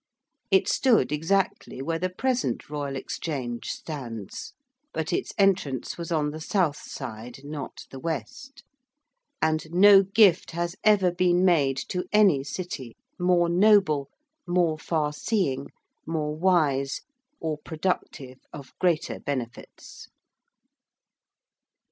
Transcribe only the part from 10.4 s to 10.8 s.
has